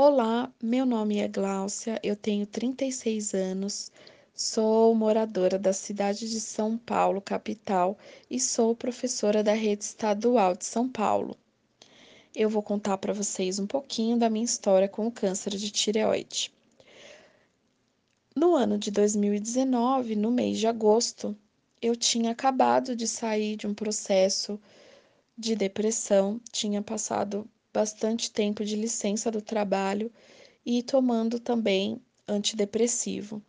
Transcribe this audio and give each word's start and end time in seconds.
Olá, 0.00 0.48
meu 0.62 0.86
nome 0.86 1.18
é 1.18 1.26
Gláucia, 1.26 1.98
eu 2.04 2.14
tenho 2.14 2.46
36 2.46 3.34
anos, 3.34 3.90
sou 4.32 4.94
moradora 4.94 5.58
da 5.58 5.72
cidade 5.72 6.30
de 6.30 6.40
São 6.40 6.78
Paulo, 6.78 7.20
capital, 7.20 7.98
e 8.30 8.38
sou 8.38 8.76
professora 8.76 9.42
da 9.42 9.54
rede 9.54 9.82
estadual 9.82 10.54
de 10.54 10.64
São 10.64 10.88
Paulo. 10.88 11.36
Eu 12.32 12.48
vou 12.48 12.62
contar 12.62 12.96
para 12.98 13.12
vocês 13.12 13.58
um 13.58 13.66
pouquinho 13.66 14.16
da 14.16 14.30
minha 14.30 14.44
história 14.44 14.88
com 14.88 15.04
o 15.04 15.10
câncer 15.10 15.56
de 15.56 15.68
tireoide. 15.68 16.52
No 18.36 18.54
ano 18.54 18.78
de 18.78 18.92
2019, 18.92 20.14
no 20.14 20.30
mês 20.30 20.60
de 20.60 20.68
agosto, 20.68 21.36
eu 21.82 21.96
tinha 21.96 22.30
acabado 22.30 22.94
de 22.94 23.08
sair 23.08 23.56
de 23.56 23.66
um 23.66 23.74
processo 23.74 24.60
de 25.36 25.56
depressão, 25.56 26.40
tinha 26.52 26.80
passado 26.80 27.44
bastante 27.78 28.32
tempo 28.32 28.64
de 28.64 28.74
licença 28.74 29.30
do 29.30 29.40
trabalho 29.40 30.10
e 30.66 30.82
tomando 30.82 31.38
também 31.38 32.02
antidepressivo. 32.26 33.40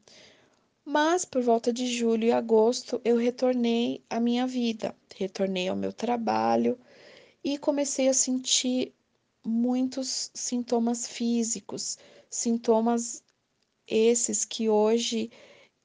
Mas 0.86 1.26
por 1.26 1.42
volta 1.42 1.74
de 1.74 1.88
julho 1.88 2.26
e 2.26 2.32
agosto 2.32 3.02
eu 3.04 3.18
retornei 3.18 4.04
à 4.08 4.20
minha 4.20 4.46
vida, 4.46 4.96
retornei 5.16 5.68
ao 5.68 5.76
meu 5.76 5.92
trabalho 5.92 6.78
e 7.44 7.58
comecei 7.58 8.08
a 8.08 8.14
sentir 8.14 8.94
muitos 9.44 10.30
sintomas 10.36 11.08
físicos, 11.08 11.98
sintomas 12.30 13.24
esses 13.88 14.46
que 14.46 14.70
hoje 14.70 15.32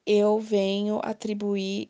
eu 0.05 0.39
venho 0.39 1.01
atribuir 1.03 1.89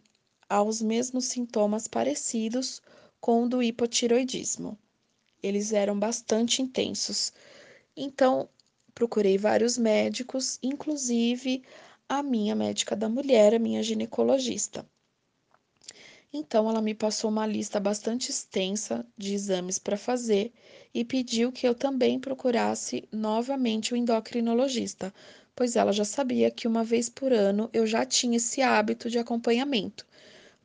aos 0.48 0.80
mesmos 0.80 1.24
sintomas 1.24 1.88
parecidos 1.88 2.80
com 3.20 3.42
o 3.42 3.48
do 3.48 3.60
hipotiroidismo 3.60 4.78
eles 5.44 5.72
eram 5.72 5.98
bastante 5.98 6.62
intensos. 6.62 7.32
Então, 7.96 8.48
procurei 8.94 9.36
vários 9.36 9.76
médicos, 9.76 10.58
inclusive 10.62 11.62
a 12.08 12.22
minha 12.22 12.54
médica 12.54 12.96
da 12.96 13.08
mulher, 13.08 13.54
a 13.54 13.58
minha 13.58 13.82
ginecologista. 13.82 14.86
Então, 16.32 16.68
ela 16.68 16.82
me 16.82 16.94
passou 16.94 17.30
uma 17.30 17.46
lista 17.46 17.78
bastante 17.78 18.30
extensa 18.30 19.06
de 19.16 19.34
exames 19.34 19.78
para 19.78 19.96
fazer 19.96 20.52
e 20.92 21.04
pediu 21.04 21.52
que 21.52 21.66
eu 21.68 21.74
também 21.74 22.18
procurasse 22.18 23.08
novamente 23.12 23.94
o 23.94 23.96
endocrinologista, 23.96 25.14
pois 25.54 25.76
ela 25.76 25.92
já 25.92 26.04
sabia 26.04 26.50
que 26.50 26.66
uma 26.66 26.82
vez 26.82 27.08
por 27.08 27.32
ano 27.32 27.70
eu 27.72 27.86
já 27.86 28.04
tinha 28.04 28.38
esse 28.38 28.62
hábito 28.62 29.08
de 29.08 29.18
acompanhamento. 29.18 30.04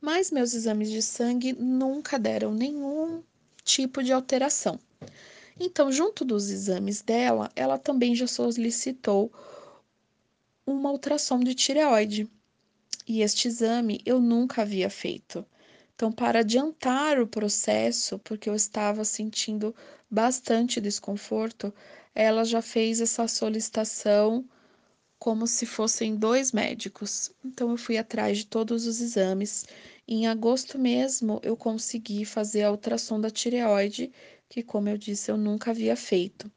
Mas 0.01 0.31
meus 0.31 0.53
exames 0.53 0.89
de 0.89 1.01
sangue 1.01 1.53
nunca 1.53 2.17
deram 2.17 2.53
nenhum 2.53 3.21
tipo 3.69 4.03
de 4.03 4.11
alteração. 4.11 4.79
Então, 5.59 5.91
junto 5.91 6.25
dos 6.25 6.49
exames 6.49 7.01
dela, 7.01 7.51
ela 7.55 7.77
também 7.77 8.15
já 8.15 8.25
solicitou 8.25 9.31
uma 10.65 10.91
ultrassom 10.91 11.39
de 11.39 11.53
tireoide. 11.53 12.29
E 13.07 13.21
este 13.21 13.47
exame 13.47 14.01
eu 14.05 14.19
nunca 14.19 14.61
havia 14.61 14.89
feito. 14.89 15.45
Então, 15.95 16.11
para 16.11 16.39
adiantar 16.39 17.19
o 17.19 17.27
processo, 17.27 18.17
porque 18.19 18.49
eu 18.49 18.55
estava 18.55 19.03
sentindo 19.03 19.75
bastante 20.09 20.79
desconforto, 20.79 21.73
ela 22.15 22.45
já 22.45 22.61
fez 22.61 23.01
essa 23.01 23.27
solicitação 23.27 24.45
como 25.17 25.45
se 25.45 25.65
fossem 25.65 26.15
dois 26.15 26.53
médicos. 26.53 27.31
Então, 27.43 27.71
eu 27.71 27.77
fui 27.77 27.97
atrás 27.97 28.37
de 28.37 28.45
todos 28.45 28.87
os 28.87 29.01
exames 29.01 29.65
em 30.09 30.27
agosto 30.27 30.79
mesmo, 30.79 31.39
eu 31.43 31.55
consegui 31.55 32.25
fazer 32.25 32.63
a 32.63 32.71
ultrassom 32.71 33.21
da 33.21 33.29
tireoide, 33.29 34.11
que, 34.49 34.63
como 34.63 34.89
eu 34.89 34.97
disse, 34.97 35.31
eu 35.31 35.37
nunca 35.37 35.71
havia 35.71 35.95
feito. 35.95 36.51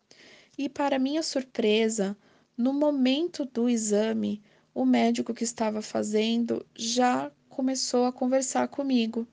E, 0.59 0.69
para 0.69 0.99
minha 0.99 1.23
surpresa, 1.23 2.17
no 2.57 2.73
momento 2.73 3.45
do 3.45 3.69
exame, 3.69 4.43
o 4.75 4.85
médico 4.87 5.35
que 5.35 5.45
estava 5.45 5.83
fazendo 5.83 6.65
já 6.77 7.31
começou 7.49 8.07
a 8.07 8.13
conversar 8.13 8.69
comigo. 8.69 9.27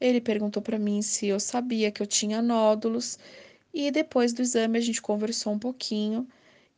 Ele 0.00 0.20
perguntou 0.20 0.62
para 0.62 0.78
mim 0.78 1.02
se 1.02 1.26
eu 1.28 1.40
sabia 1.40 1.90
que 1.92 2.02
eu 2.02 2.06
tinha 2.06 2.42
nódulos 2.42 3.18
e 3.74 3.90
depois 3.90 4.32
do 4.32 4.42
exame 4.42 4.78
a 4.78 4.82
gente 4.82 5.02
conversou 5.02 5.52
um 5.54 5.58
pouquinho 5.58 6.28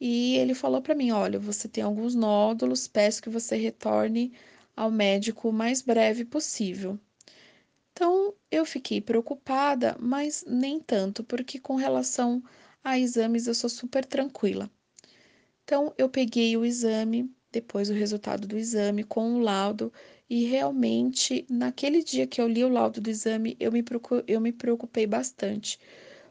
e 0.00 0.36
ele 0.36 0.54
falou 0.54 0.82
para 0.82 0.94
mim: 0.94 1.10
"Olha, 1.12 1.38
você 1.38 1.68
tem 1.68 1.84
alguns 1.84 2.14
nódulos, 2.14 2.88
peço 2.88 3.22
que 3.22 3.30
você 3.30 3.56
retorne 3.56 4.32
ao 4.78 4.92
médico 4.92 5.48
o 5.48 5.52
mais 5.52 5.82
breve 5.82 6.24
possível. 6.24 6.98
Então, 7.92 8.32
eu 8.48 8.64
fiquei 8.64 9.00
preocupada, 9.00 9.96
mas 9.98 10.44
nem 10.46 10.78
tanto, 10.78 11.24
porque 11.24 11.58
com 11.58 11.74
relação 11.74 12.40
a 12.84 12.96
exames 12.96 13.48
eu 13.48 13.54
sou 13.54 13.68
super 13.68 14.04
tranquila. 14.04 14.70
Então, 15.64 15.92
eu 15.98 16.08
peguei 16.08 16.56
o 16.56 16.64
exame, 16.64 17.28
depois 17.50 17.90
o 17.90 17.92
resultado 17.92 18.46
do 18.46 18.56
exame 18.56 19.02
com 19.02 19.34
o 19.34 19.40
laudo, 19.40 19.92
e 20.30 20.44
realmente, 20.44 21.44
naquele 21.50 22.02
dia 22.02 22.26
que 22.26 22.40
eu 22.40 22.46
li 22.46 22.62
o 22.62 22.68
laudo 22.68 23.00
do 23.00 23.10
exame, 23.10 23.56
eu 23.58 23.72
me, 23.72 23.84
eu 24.28 24.40
me 24.40 24.52
preocupei 24.52 25.08
bastante, 25.08 25.76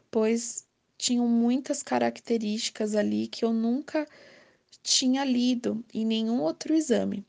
pois 0.10 0.66
tinham 0.98 1.28
muitas 1.28 1.84
características 1.84 2.96
ali 2.96 3.28
que 3.28 3.44
eu 3.44 3.52
nunca 3.52 4.08
tinha 4.82 5.26
lido 5.26 5.84
em 5.94 6.06
nenhum 6.06 6.42
outro 6.42 6.74
exame. 6.74 7.26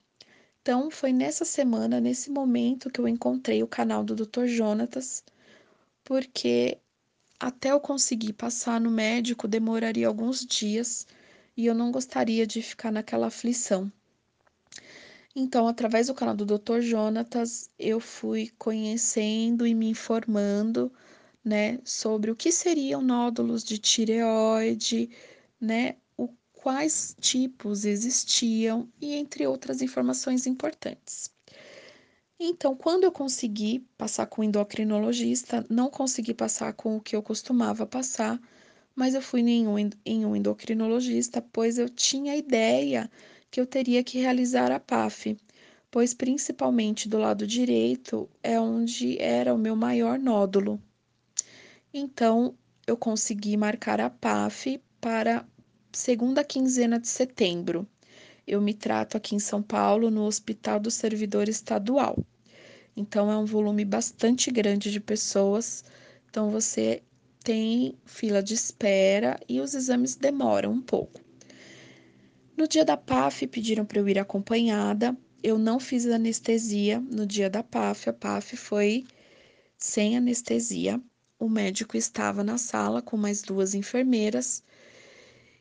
Então, 0.63 0.91
foi 0.91 1.13
nessa 1.13 1.45
semana, 1.45 2.01
nesse 2.01 2.31
momento, 2.31 2.91
que 2.91 3.01
eu 3.01 3.09
encontrei 3.09 3.63
o 3.63 3.69
canal 3.69 4.05
do 4.05 4.15
Dr. 4.15 4.47
Jonatas, 4.47 5.25
porque 6.05 6.79
até 7.41 7.71
eu 7.73 7.81
conseguir 7.81 8.33
passar 8.35 8.81
no 8.81 8.91
médico 8.91 9.49
demoraria 9.49 10.07
alguns 10.07 10.45
dias 10.45 11.07
e 11.57 11.67
eu 11.67 11.75
não 11.75 11.91
gostaria 11.93 12.47
de 12.47 12.61
ficar 12.63 12.93
naquela 12.93 13.29
aflição. 13.29 13.91
Então, 15.35 15.69
através 15.69 16.09
do 16.09 16.15
canal 16.15 16.35
do 16.35 16.45
Dr. 16.45 16.81
Jonatas, 16.81 17.71
eu 17.79 18.01
fui 18.01 18.51
conhecendo 18.59 19.67
e 19.67 19.75
me 19.75 19.89
informando, 19.89 20.93
né, 21.45 21.79
sobre 21.85 22.31
o 22.31 22.37
que 22.37 22.51
seriam 22.51 23.01
nódulos 23.01 23.63
de 23.63 23.79
tireoide, 23.79 25.11
né, 25.61 25.97
quais 26.59 27.17
tipos 27.21 27.85
existiam 27.85 28.89
e 29.01 29.15
entre 29.15 29.47
outras 29.47 29.81
informações 29.81 30.45
importantes. 30.45 31.31
Então, 32.39 32.75
quando 32.75 33.05
eu 33.05 33.13
consegui 33.13 33.87
passar 33.97 34.27
com 34.27 34.43
o 34.43 34.45
endocrinologista, 34.45 35.65
não 35.71 35.89
consegui 35.89 36.35
passar 36.35 36.73
com 36.73 36.97
o 36.97 37.01
que 37.01 37.15
eu 37.15 37.23
costumava 37.23 37.87
passar, 37.87 38.41
mas 38.95 39.15
eu 39.15 39.23
fui 39.23 39.41
em 39.41 39.69
um, 39.69 39.77
em 40.05 40.27
um 40.27 40.35
endocrinologista, 40.35 41.41
pois 41.41 41.79
eu 41.79 41.89
tinha 41.89 42.37
ideia 42.37 43.09
que 43.51 43.61
eu 43.61 43.67
teria 43.67 44.03
que 44.03 44.19
realizar 44.19 44.73
a 44.73 44.81
PAF, 44.81 45.37
pois 45.91 46.13
principalmente 46.13 47.09
do 47.09 47.19
lado 47.19 47.47
direito 47.47 48.29
é 48.43 48.61
onde 48.61 49.17
era 49.21 49.55
o 49.55 49.59
meu 49.59 49.77
maior 49.77 50.19
nódulo. 50.19 50.83
Então, 51.95 52.55
eu 52.85 52.97
consegui 52.97 53.57
marcar 53.57 54.01
a 54.01 54.11
PAF 54.11 54.81
para 55.01 55.47
segunda 55.93 56.45
quinzena 56.45 56.99
de 56.99 57.09
setembro. 57.09 57.87
Eu 58.47 58.61
me 58.61 58.75
trato 58.75 59.17
aqui 59.17 59.35
em 59.35 59.39
São 59.39 59.63
Paulo 59.63 60.11
no 60.11 60.25
Hospital 60.25 60.81
do 60.81 60.91
Servidor 60.91 61.49
Estadual. 61.49 62.25
Então 62.97 63.31
é 63.31 63.37
um 63.37 63.45
volume 63.45 63.85
bastante 63.85 64.51
grande 64.51 64.91
de 64.91 65.01
pessoas. 65.01 65.85
Então 66.29 66.51
você 66.51 67.03
tem 67.43 67.95
fila 68.05 68.43
de 68.43 68.55
espera 68.55 69.39
e 69.49 69.61
os 69.61 69.75
exames 69.75 70.17
demoram 70.17 70.73
um 70.73 70.83
pouco. 70.83 71.21
No 72.57 72.67
dia 72.67 72.85
da 72.85 72.97
PAF 72.97 73.47
pediram 73.47 73.85
para 73.85 74.01
eu 74.01 74.09
ir 74.09 74.19
acompanhada. 74.19 75.17
Eu 75.43 75.59
não 75.59 75.79
fiz 75.79 76.07
anestesia 76.07 77.01
no 77.01 77.27
dia 77.27 77.49
da 77.49 77.63
PAF. 77.63 78.11
A 78.11 78.13
PAF 78.13 78.57
foi 78.57 79.07
sem 79.77 80.17
anestesia. 80.17 81.01
O 81.39 81.49
médico 81.49 81.97
estava 81.97 82.43
na 82.43 82.59
sala 82.59 83.01
com 83.01 83.17
mais 83.17 83.43
duas 83.43 83.75
enfermeiras 83.75 84.65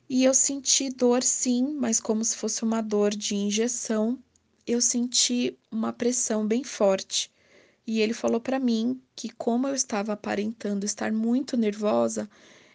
e 0.10 0.24
eu 0.24 0.34
senti 0.34 0.90
dor 0.90 1.22
sim, 1.22 1.74
mas 1.74 2.00
como 2.00 2.24
se 2.24 2.36
fosse 2.38 2.64
uma 2.64 2.82
dor 2.82 3.12
de 3.12 3.36
injeção. 3.36 4.18
Eu 4.66 4.80
senti 4.80 5.58
uma 5.70 5.92
pressão 5.92 6.48
bem 6.48 6.64
forte. 6.64 7.30
E 7.86 8.00
ele 8.00 8.14
falou 8.14 8.40
para 8.40 8.60
mim 8.60 9.02
que, 9.16 9.30
como 9.30 9.68
eu 9.68 9.76
estava 9.76 10.14
aparentando 10.14 10.86
estar 10.86 11.12
muito 11.12 11.58
nervosa, 11.58 12.30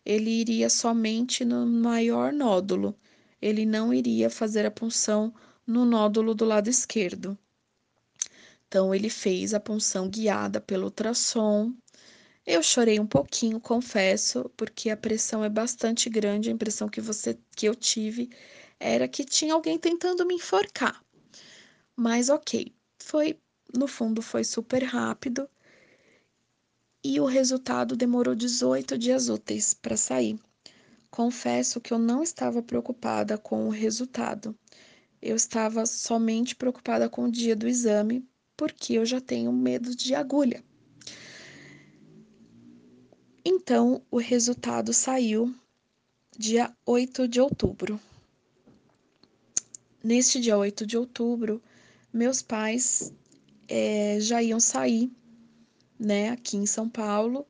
ele 0.04 0.30
iria 0.30 0.68
somente 0.68 1.44
no 1.44 1.66
maior 1.66 2.32
nódulo. 2.32 2.94
Ele 3.40 3.64
não 3.64 3.94
iria 3.94 4.28
fazer 4.28 4.66
a 4.66 4.70
punção 4.70 5.32
no 5.66 5.84
nódulo 5.84 6.34
do 6.34 6.44
lado 6.44 6.68
esquerdo. 6.68 7.36
Então, 8.68 8.94
ele 8.94 9.08
fez 9.08 9.54
a 9.54 9.60
punção 9.60 10.08
guiada 10.08 10.60
pelo 10.60 10.84
ultrassom 10.84 11.72
eu 12.46 12.62
chorei 12.62 13.00
um 13.00 13.06
pouquinho, 13.06 13.60
confesso, 13.60 14.50
porque 14.56 14.90
a 14.90 14.96
pressão 14.96 15.44
é 15.44 15.48
bastante 15.48 16.08
grande. 16.10 16.48
A 16.50 16.52
impressão 16.52 16.88
que 16.88 17.00
você 17.00 17.38
que 17.56 17.66
eu 17.66 17.74
tive 17.74 18.30
era 18.78 19.08
que 19.08 19.24
tinha 19.24 19.54
alguém 19.54 19.78
tentando 19.78 20.26
me 20.26 20.34
enforcar. 20.34 21.04
Mas 21.96 22.28
ok, 22.28 22.72
foi 22.98 23.38
no 23.74 23.86
fundo 23.88 24.22
foi 24.22 24.44
super 24.44 24.82
rápido 24.84 25.48
e 27.04 27.20
o 27.20 27.24
resultado 27.26 27.96
demorou 27.96 28.34
18 28.34 28.98
dias 28.98 29.28
úteis 29.28 29.74
para 29.74 29.96
sair. 29.96 30.38
confesso 31.10 31.80
que 31.80 31.92
eu 31.92 31.98
não 31.98 32.22
estava 32.22 32.62
preocupada 32.62 33.38
com 33.38 33.66
o 33.66 33.70
resultado. 33.70 34.56
Eu 35.22 35.36
estava 35.36 35.86
somente 35.86 36.56
preocupada 36.56 37.08
com 37.08 37.24
o 37.24 37.30
dia 37.32 37.56
do 37.56 37.68
exame, 37.68 38.26
porque 38.56 38.94
eu 38.94 39.06
já 39.06 39.20
tenho 39.20 39.52
medo 39.52 39.94
de 39.96 40.14
agulha. 40.14 40.64
Então, 43.44 44.02
o 44.08 44.18
resultado 44.18 44.92
saiu 44.92 45.52
dia 46.38 46.72
8 46.86 47.26
de 47.26 47.40
outubro. 47.40 48.00
Neste 50.02 50.40
dia 50.40 50.56
8 50.56 50.86
de 50.86 50.96
outubro, 50.96 51.60
meus 52.12 52.40
pais 52.40 53.12
é, 53.66 54.18
já 54.20 54.40
iam 54.40 54.60
sair, 54.60 55.10
né, 55.98 56.30
aqui 56.30 56.56
em 56.56 56.66
São 56.66 56.88
Paulo, 56.88 57.44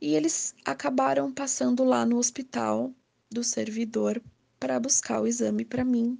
e 0.00 0.14
eles 0.14 0.54
acabaram 0.64 1.32
passando 1.32 1.82
lá 1.82 2.06
no 2.06 2.16
hospital 2.16 2.92
do 3.28 3.42
servidor 3.42 4.22
para 4.60 4.78
buscar 4.78 5.20
o 5.20 5.26
exame 5.26 5.64
para 5.64 5.84
mim. 5.84 6.18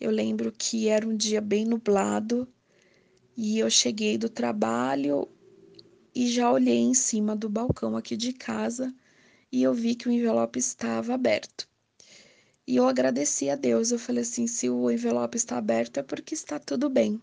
Eu 0.00 0.12
lembro 0.12 0.52
que 0.52 0.86
era 0.86 1.06
um 1.06 1.16
dia 1.16 1.40
bem 1.40 1.64
nublado 1.64 2.46
e 3.36 3.58
eu 3.58 3.68
cheguei 3.68 4.16
do 4.16 4.28
trabalho 4.28 5.28
e 6.18 6.26
já 6.26 6.50
olhei 6.50 6.78
em 6.80 6.94
cima 6.94 7.36
do 7.36 7.48
balcão 7.48 7.96
aqui 7.96 8.16
de 8.16 8.32
casa 8.32 8.92
e 9.52 9.62
eu 9.62 9.72
vi 9.72 9.94
que 9.94 10.08
o 10.08 10.10
envelope 10.10 10.58
estava 10.58 11.14
aberto. 11.14 11.68
E 12.66 12.74
eu 12.74 12.88
agradeci 12.88 13.48
a 13.48 13.54
Deus. 13.54 13.92
Eu 13.92 14.00
falei 14.00 14.22
assim: 14.22 14.48
se 14.48 14.68
o 14.68 14.90
envelope 14.90 15.36
está 15.36 15.56
aberto 15.56 15.98
é 15.98 16.02
porque 16.02 16.34
está 16.34 16.58
tudo 16.58 16.90
bem. 16.90 17.22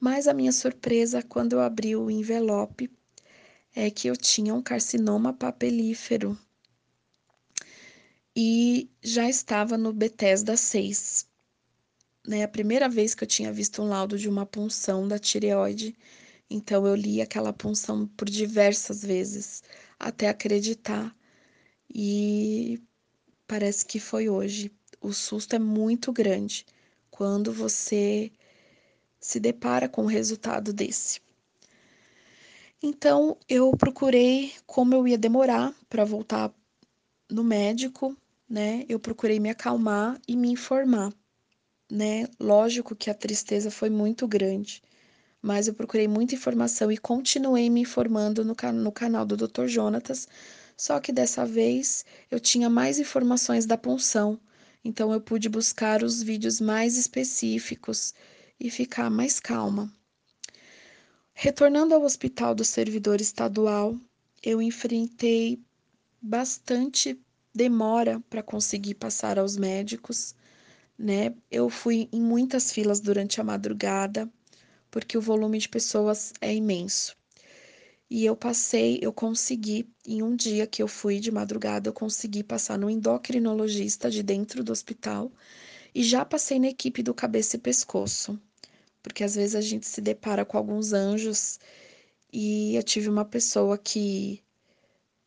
Mas 0.00 0.26
a 0.26 0.34
minha 0.34 0.50
surpresa 0.50 1.22
quando 1.22 1.52
eu 1.52 1.60
abri 1.60 1.94
o 1.94 2.10
envelope 2.10 2.90
é 3.72 3.88
que 3.88 4.08
eu 4.08 4.16
tinha 4.16 4.52
um 4.52 4.60
carcinoma 4.60 5.32
papilífero 5.32 6.36
e 8.34 8.90
já 9.00 9.28
estava 9.30 9.78
no 9.78 9.92
Bethesda 9.92 10.56
6. 10.56 11.24
Né, 12.26 12.42
a 12.42 12.48
primeira 12.48 12.88
vez 12.88 13.14
que 13.14 13.22
eu 13.22 13.28
tinha 13.28 13.52
visto 13.52 13.80
um 13.80 13.88
laudo 13.88 14.18
de 14.18 14.28
uma 14.28 14.44
punção 14.44 15.06
da 15.06 15.20
tireoide, 15.20 15.96
então 16.50 16.86
eu 16.86 16.94
li 16.94 17.20
aquela 17.20 17.52
punção 17.52 18.06
por 18.08 18.28
diversas 18.28 19.02
vezes 19.02 19.62
até 19.98 20.28
acreditar. 20.28 21.14
E 21.92 22.82
parece 23.46 23.84
que 23.86 24.00
foi 24.00 24.28
hoje. 24.28 24.72
O 25.00 25.12
susto 25.12 25.54
é 25.54 25.58
muito 25.58 26.12
grande 26.12 26.64
quando 27.10 27.52
você 27.52 28.32
se 29.20 29.38
depara 29.40 29.88
com 29.88 30.04
o 30.04 30.08
resultado 30.08 30.72
desse. 30.72 31.20
Então, 32.82 33.36
eu 33.48 33.70
procurei 33.76 34.52
como 34.66 34.94
eu 34.94 35.08
ia 35.08 35.18
demorar 35.18 35.74
para 35.88 36.04
voltar 36.04 36.52
no 37.30 37.42
médico, 37.42 38.16
né? 38.48 38.84
Eu 38.88 39.00
procurei 39.00 39.40
me 39.40 39.50
acalmar 39.50 40.20
e 40.28 40.36
me 40.36 40.50
informar, 40.50 41.12
né? 41.90 42.26
Lógico 42.38 42.94
que 42.94 43.10
a 43.10 43.14
tristeza 43.14 43.70
foi 43.70 43.90
muito 43.90 44.28
grande, 44.28 44.82
mas 45.46 45.68
eu 45.68 45.74
procurei 45.74 46.08
muita 46.08 46.34
informação 46.34 46.90
e 46.90 46.98
continuei 46.98 47.70
me 47.70 47.80
informando 47.80 48.44
no, 48.44 48.56
no 48.74 48.90
canal 48.90 49.24
do 49.24 49.36
Dr. 49.36 49.68
Jonatas 49.68 50.26
só 50.76 50.98
que 50.98 51.12
dessa 51.12 51.46
vez 51.46 52.04
eu 52.30 52.40
tinha 52.40 52.68
mais 52.68 52.98
informações 52.98 53.64
da 53.64 53.78
punção, 53.78 54.38
então 54.84 55.12
eu 55.12 55.20
pude 55.20 55.48
buscar 55.48 56.02
os 56.02 56.20
vídeos 56.20 56.60
mais 56.60 56.98
específicos 56.98 58.12
e 58.58 58.70
ficar 58.70 59.08
mais 59.08 59.38
calma. 59.38 59.90
Retornando 61.32 61.94
ao 61.94 62.02
hospital 62.02 62.54
do 62.54 62.64
servidor 62.64 63.20
estadual, 63.20 63.96
eu 64.42 64.60
enfrentei 64.60 65.58
bastante 66.20 67.18
demora 67.54 68.20
para 68.28 68.42
conseguir 68.42 68.94
passar 68.94 69.38
aos 69.38 69.56
médicos, 69.56 70.34
né? 70.98 71.34
Eu 71.50 71.70
fui 71.70 72.08
em 72.12 72.20
muitas 72.20 72.72
filas 72.72 73.00
durante 73.00 73.40
a 73.40 73.44
madrugada, 73.44 74.28
porque 74.96 75.18
o 75.18 75.20
volume 75.20 75.58
de 75.58 75.68
pessoas 75.68 76.32
é 76.40 76.54
imenso. 76.54 77.14
E 78.08 78.24
eu 78.24 78.34
passei, 78.34 78.98
eu 79.02 79.12
consegui, 79.12 79.86
em 80.06 80.22
um 80.22 80.34
dia 80.34 80.66
que 80.66 80.82
eu 80.82 80.88
fui 80.88 81.20
de 81.20 81.30
madrugada, 81.30 81.90
eu 81.90 81.92
consegui 81.92 82.42
passar 82.42 82.78
no 82.78 82.88
endocrinologista 82.88 84.10
de 84.10 84.22
dentro 84.22 84.64
do 84.64 84.72
hospital 84.72 85.30
e 85.94 86.02
já 86.02 86.24
passei 86.24 86.58
na 86.58 86.68
equipe 86.68 87.02
do 87.02 87.12
cabeça 87.12 87.56
e 87.56 87.58
pescoço, 87.58 88.40
porque 89.02 89.22
às 89.22 89.34
vezes 89.34 89.54
a 89.54 89.60
gente 89.60 89.86
se 89.86 90.00
depara 90.00 90.46
com 90.46 90.56
alguns 90.56 90.94
anjos 90.94 91.60
e 92.32 92.74
eu 92.74 92.82
tive 92.82 93.10
uma 93.10 93.26
pessoa 93.26 93.76
que 93.76 94.42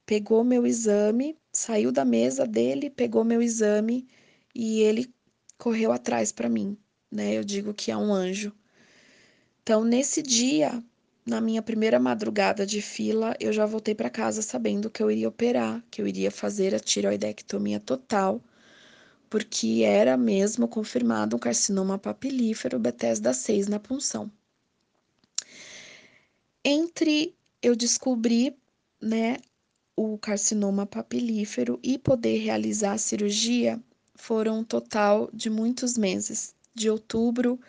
pegou 0.04 0.44
meu 0.44 0.66
exame, 0.66 1.38
saiu 1.54 1.92
da 1.92 2.04
mesa 2.04 2.48
dele, 2.48 2.90
pegou 2.90 3.24
meu 3.24 3.40
exame 3.40 4.08
e 4.56 4.80
ele 4.80 5.14
correu 5.60 5.92
atrás 5.92 6.32
para 6.32 6.50
mim, 6.50 6.76
né? 7.12 7.38
Eu 7.38 7.44
digo 7.44 7.72
que 7.72 7.92
é 7.92 7.98
um 7.98 8.12
anjo. 8.12 8.52
Então, 9.62 9.84
nesse 9.84 10.22
dia, 10.22 10.84
na 11.26 11.40
minha 11.40 11.62
primeira 11.62 12.00
madrugada 12.00 12.66
de 12.66 12.82
fila, 12.82 13.36
eu 13.40 13.54
já 13.54 13.66
voltei 13.66 13.94
para 13.94 14.10
casa 14.10 14.42
sabendo 14.42 14.90
que 14.90 15.02
eu 15.02 15.12
iria 15.12 15.30
operar, 15.30 15.84
que 15.92 16.02
eu 16.02 16.08
iria 16.08 16.32
fazer 16.32 16.74
a 16.74 16.80
tiroidectomia 16.80 17.80
total, 17.80 18.42
porque 19.30 19.84
era 19.86 20.18
mesmo 20.18 20.68
confirmado 20.68 21.36
um 21.36 21.40
carcinoma 21.40 22.00
papilífero 22.00 22.80
Bethesda 22.80 23.34
6 23.34 23.68
na 23.68 23.80
punção. 23.80 24.32
Entre 26.66 27.36
eu 27.62 27.76
descobrir, 27.76 28.56
né, 29.02 29.38
o 29.96 30.18
carcinoma 30.18 30.86
papilífero 30.86 31.80
e 31.84 31.98
poder 31.98 32.38
realizar 32.40 32.94
a 32.94 32.98
cirurgia, 32.98 33.80
foram 34.16 34.60
um 34.60 34.64
total 34.64 35.30
de 35.34 35.50
muitos 35.50 35.98
meses, 35.98 36.56
de 36.74 36.90
outubro 36.90 37.60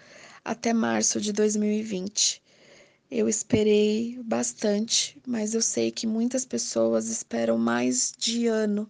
até 0.44 0.72
março 0.72 1.20
de 1.20 1.32
2020. 1.32 2.42
Eu 3.10 3.28
esperei 3.28 4.20
bastante, 4.22 5.18
mas 5.26 5.54
eu 5.54 5.60
sei 5.60 5.90
que 5.90 6.06
muitas 6.06 6.44
pessoas 6.44 7.08
esperam 7.08 7.58
mais 7.58 8.12
de 8.16 8.46
ano 8.46 8.88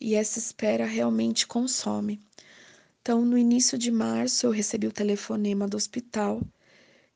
e 0.00 0.14
essa 0.14 0.38
espera 0.38 0.84
realmente 0.84 1.46
consome. 1.46 2.20
Então, 3.00 3.24
no 3.24 3.38
início 3.38 3.78
de 3.78 3.90
março, 3.90 4.46
eu 4.46 4.50
recebi 4.50 4.86
o 4.86 4.92
telefonema 4.92 5.66
do 5.66 5.76
hospital 5.76 6.42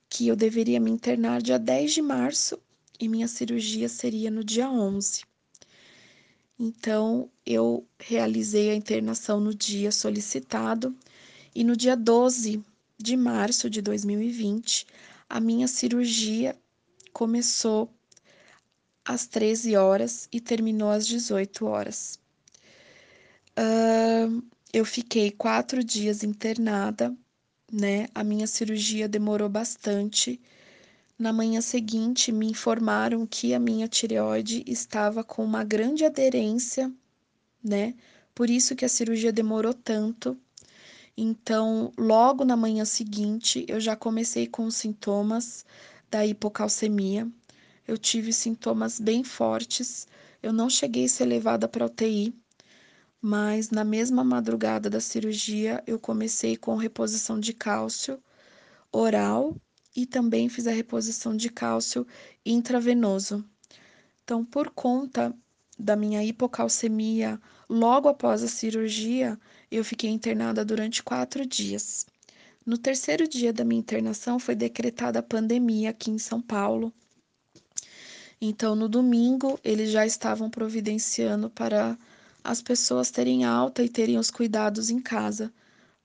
que 0.09 0.27
eu 0.27 0.35
deveria 0.35 0.81
me 0.81 0.91
internar 0.91 1.43
dia 1.43 1.59
10 1.59 1.93
de 1.93 2.03
março 2.03 2.59
e 2.99 3.09
minha 3.09 3.29
cirurgia 3.29 3.89
seria 3.89 4.31
no 4.31 4.43
dia 4.43 4.71
11. 4.71 5.23
Então, 6.59 7.31
eu 7.45 7.87
realizei 7.99 8.71
a 8.71 8.75
internação 8.75 9.41
no 9.41 9.55
dia 9.55 9.93
solicitado 9.93 10.97
e 11.55 11.63
no 11.63 11.77
dia 11.77 11.97
12 11.97 12.65
de 13.03 13.17
março 13.17 13.69
de 13.69 13.83
2020 13.83 14.87
a 15.33 15.41
minha 15.41 15.67
cirurgia 15.67 16.55
começou 17.11 17.91
às 19.03 19.27
13 19.27 19.75
horas 19.77 20.29
e 20.31 20.39
terminou 20.39 20.91
às 20.91 21.07
18 21.07 21.65
horas. 21.65 22.21
Uh, 23.59 24.43
eu 24.71 24.85
fiquei 24.85 25.31
quatro 25.31 25.83
dias 25.83 26.23
internada, 26.23 27.17
né? 27.73 28.09
A 28.15 28.23
minha 28.23 28.47
cirurgia 28.47 29.09
demorou 29.09 29.49
bastante. 29.49 30.39
Na 31.19 31.33
manhã 31.33 31.63
seguinte, 31.63 32.31
me 32.31 32.51
informaram 32.51 33.27
que 33.27 33.55
a 33.55 33.59
minha 33.59 33.89
tireoide 33.89 34.63
estava 34.67 35.25
com 35.25 35.43
uma 35.43 35.65
grande 35.65 36.05
aderência, 36.05 36.93
né? 37.65 37.95
Por 38.35 38.51
isso 38.51 38.77
que 38.77 38.85
a 38.85 38.89
cirurgia 38.89 39.33
demorou 39.33 39.73
tanto. 39.73 40.39
Então, 41.17 41.93
logo 41.99 42.45
na 42.45 42.57
manhã 42.57 42.85
seguinte, 42.85 43.67
eu 43.69 43.79
já 43.79 43.95
comecei 43.95 44.47
com 44.47 44.65
os 44.65 44.77
sintomas 44.77 45.65
da 46.11 46.25
hipocalcemia. 46.25 47.31
Eu 47.87 47.99
tive 47.99 48.33
sintomas 48.33 48.99
bem 48.99 49.23
fortes. 49.23 50.07
Eu 50.43 50.53
não 50.53 50.71
cheguei 50.71 51.05
a 51.05 51.09
ser 51.09 51.27
levada 51.27 51.69
para 51.69 51.87
UTI, 51.87 52.35
mas 53.21 53.71
na 53.71 53.85
mesma 53.85 54.25
madrugada 54.25 54.89
da 54.91 55.01
cirurgia, 55.01 55.83
eu 55.87 55.99
comecei 55.99 56.57
com 56.57 56.77
reposição 56.77 57.39
de 57.39 57.53
cálcio 57.53 58.19
oral 58.91 59.57
e 59.95 60.07
também 60.07 60.49
fiz 60.49 60.67
a 60.67 60.73
reposição 60.73 61.37
de 61.37 61.51
cálcio 61.51 62.07
intravenoso. 62.45 63.45
Então, 64.25 64.45
por 64.45 64.71
conta 64.71 65.35
da 65.79 65.97
minha 65.97 66.25
hipocalcemia, 66.25 67.41
logo 67.69 68.09
após 68.09 68.43
a 68.43 68.49
cirurgia, 68.49 69.39
eu 69.77 69.85
fiquei 69.85 70.11
internada 70.11 70.65
durante 70.65 71.03
quatro 71.03 71.47
dias. 71.47 72.07
No 72.65 72.77
terceiro 72.77 73.27
dia 73.27 73.53
da 73.53 73.65
minha 73.65 73.81
internação, 73.81 74.39
foi 74.39 74.55
decretada 74.55 75.19
a 75.19 75.23
pandemia 75.23 75.91
aqui 75.91 76.11
em 76.11 76.19
São 76.19 76.43
Paulo. 76.43 76.93
Então, 78.39 78.77
no 78.77 78.89
domingo, 78.89 79.59
eles 79.65 79.91
já 79.91 80.05
estavam 80.05 80.51
providenciando 80.51 81.49
para 81.49 81.99
as 82.45 82.61
pessoas 82.61 83.11
terem 83.11 83.45
alta 83.45 83.83
e 83.83 83.89
terem 83.89 84.19
os 84.19 84.31
cuidados 84.31 84.91
em 84.91 85.01
casa, 85.01 85.53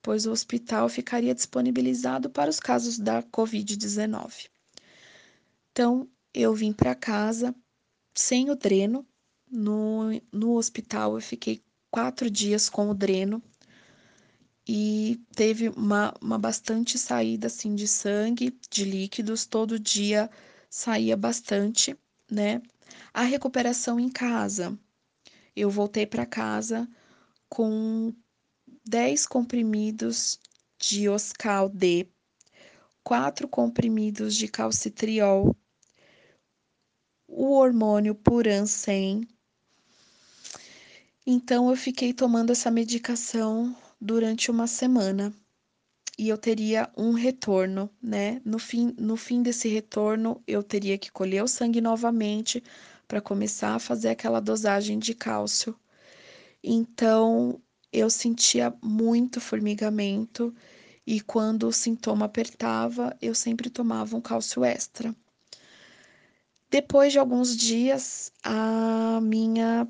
pois 0.02 0.26
o 0.26 0.32
hospital 0.32 0.88
ficaria 0.88 1.36
disponibilizado 1.36 2.30
para 2.30 2.50
os 2.50 2.60
casos 2.60 2.98
da 2.98 3.22
Covid-19. 3.22 4.48
Então, 5.72 6.08
eu 6.34 6.54
vim 6.54 6.72
para 6.72 6.96
casa 6.96 7.54
sem 8.16 8.50
o 8.50 8.56
dreno, 8.56 9.06
No, 9.50 10.10
no 10.32 10.56
hospital, 10.56 11.16
eu 11.16 11.22
fiquei 11.22 11.62
quatro 11.92 12.30
dias 12.30 12.70
com 12.70 12.90
o 12.90 12.94
dreno 12.94 13.42
e 14.68 15.22
teve 15.34 15.70
uma, 15.70 16.14
uma 16.22 16.38
bastante 16.38 16.98
saída 16.98 17.48
assim 17.48 17.74
de 17.74 17.88
sangue, 17.88 18.60
de 18.70 18.84
líquidos, 18.84 19.46
todo 19.46 19.80
dia 19.80 20.30
saía 20.70 21.16
bastante, 21.16 21.98
né? 22.30 22.62
A 23.14 23.22
recuperação 23.24 23.98
em 24.00 24.10
casa. 24.10 24.78
Eu 25.56 25.70
voltei 25.70 26.06
para 26.06 26.26
casa 26.26 26.88
com 27.48 28.14
10 28.86 29.26
comprimidos 29.28 30.38
de 30.78 31.08
Oscal 31.08 31.70
D, 31.70 32.10
4 33.04 33.48
comprimidos 33.48 34.36
de 34.36 34.50
calcitriol, 34.50 35.56
o 37.26 37.54
hormônio 37.54 38.14
Puran 38.14 38.66
100. 38.66 39.26
Então 41.26 41.70
eu 41.70 41.76
fiquei 41.78 42.14
tomando 42.14 42.52
essa 42.52 42.70
medicação 42.70 43.76
durante 44.00 44.52
uma 44.52 44.68
semana 44.68 45.34
e 46.18 46.30
eu 46.30 46.38
teria 46.38 46.92
um 46.98 47.12
retorno, 47.12 47.90
né? 48.02 48.42
No 48.44 48.58
fim, 48.58 48.94
no 48.98 49.16
fim 49.16 49.44
desse 49.44 49.68
retorno, 49.68 50.42
eu 50.48 50.64
teria 50.64 50.98
que 50.98 51.12
colher 51.12 51.44
o 51.44 51.48
sangue 51.48 51.80
novamente 51.80 52.64
para 53.08 53.22
começar 53.22 53.76
a 53.76 53.80
fazer 53.80 54.10
aquela 54.10 54.40
dosagem 54.40 54.98
de 54.98 55.14
cálcio. 55.14 55.80
Então, 56.64 57.62
eu 57.92 58.10
sentia 58.10 58.74
muito 58.82 59.40
formigamento 59.40 60.54
e 61.06 61.22
quando 61.22 61.68
o 61.68 61.74
sintoma 61.74 62.26
apertava, 62.26 63.16
eu 63.22 63.36
sempre 63.36 63.70
tomava 63.70 64.18
um 64.18 64.22
cálcio 64.22 64.64
extra. 64.64 65.16
Depois 66.70 67.14
de 67.14 67.20
alguns 67.20 67.56
dias, 67.56 68.32
a 68.44 69.20
minha 69.22 69.88